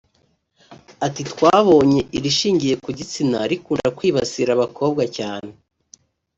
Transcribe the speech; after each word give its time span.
Ati 1.05 1.21
“Twabonye 1.31 2.01
irishingiye 2.17 2.75
ku 2.83 2.89
gitsina 2.97 3.37
rikunda 3.51 3.87
kwibasira 3.97 4.49
abakobwa 4.53 5.03
cyane 5.17 5.51